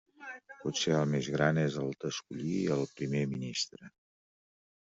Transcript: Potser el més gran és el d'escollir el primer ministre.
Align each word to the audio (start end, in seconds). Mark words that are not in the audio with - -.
Potser 0.61 0.95
el 0.99 1.11
més 1.11 1.29
gran 1.33 1.59
és 1.65 1.77
el 1.83 1.93
d'escollir 2.05 2.57
el 2.79 2.83
primer 2.97 3.25
ministre. 3.37 3.95